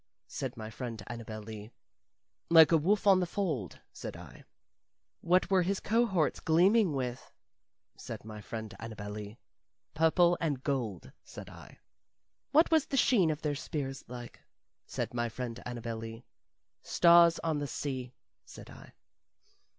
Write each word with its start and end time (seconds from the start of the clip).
said 0.25 0.57
my 0.57 0.71
friend 0.71 1.03
Annabel 1.05 1.41
Lee. 1.41 1.69
"Like 2.49 2.71
a 2.71 2.77
wolf 2.77 3.05
on 3.05 3.19
the 3.19 3.27
fold," 3.27 3.81
said 3.93 4.17
I. 4.17 4.45
"What 5.19 5.51
were 5.51 5.61
his 5.61 5.79
cohorts 5.79 6.39
gleaming 6.39 6.93
with?" 6.93 7.31
said 7.97 8.25
my 8.25 8.41
friend 8.41 8.73
Annabel 8.79 9.11
Lee. 9.11 9.37
"Purple 9.93 10.39
and 10.41 10.63
gold," 10.63 11.11
said 11.23 11.51
I. 11.51 11.77
"What 12.51 12.71
was 12.71 12.87
the 12.87 12.97
sheen 12.97 13.29
of 13.29 13.43
their 13.43 13.53
spears 13.53 14.03
like?" 14.07 14.39
said 14.87 15.13
my 15.13 15.29
friend 15.29 15.61
Annabel 15.67 15.97
Lee. 15.97 16.25
"Stars 16.81 17.37
on 17.43 17.59
the 17.59 17.67
sea," 17.67 18.11
said 18.43 18.71
I. 18.71 18.93